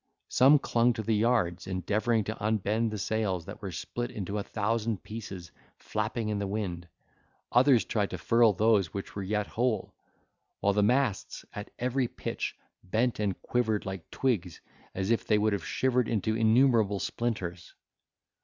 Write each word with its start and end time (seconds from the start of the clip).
Some 0.29 0.57
clung 0.57 0.93
to 0.93 1.03
the 1.03 1.13
yards, 1.13 1.67
endeavouring 1.67 2.23
to 2.23 2.43
unbend 2.43 2.89
the 2.89 2.97
sails 2.97 3.45
that 3.45 3.61
were 3.61 3.71
split 3.71 4.09
into 4.09 4.39
a 4.39 4.43
thousand 4.43 5.03
pieces 5.03 5.51
flapping 5.77 6.29
in 6.29 6.39
the 6.39 6.47
wind; 6.47 6.87
others 7.51 7.85
tried 7.85 8.09
to 8.09 8.17
furl 8.17 8.51
those 8.53 8.95
which 8.95 9.15
were 9.15 9.21
yet 9.21 9.45
whole, 9.45 9.93
while 10.59 10.73
the 10.73 10.81
masts, 10.81 11.45
at 11.53 11.69
every 11.77 12.07
pitch, 12.07 12.57
bent 12.83 13.19
and 13.19 13.39
quivered 13.43 13.85
like 13.85 14.09
twigs, 14.09 14.59
as 14.95 15.11
if 15.11 15.27
they 15.27 15.37
would 15.37 15.53
have 15.53 15.63
shivered 15.63 16.07
into 16.07 16.35
innumerable 16.35 16.97
splinters! 16.99 17.75